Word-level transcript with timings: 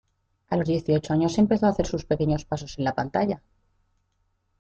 A 0.49 0.57
los 0.57 0.65
dieciocho 0.67 1.13
años 1.13 1.37
empezó 1.37 1.67
a 1.67 1.69
hacer 1.69 1.85
sus 1.85 2.05
pequeños 2.05 2.43
pasos 2.43 2.79
en 2.79 2.85
la 2.85 2.95
pantalla. 2.95 3.43